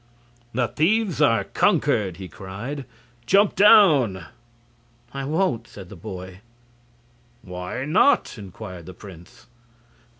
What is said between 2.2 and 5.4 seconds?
cried. "Jump down!" "I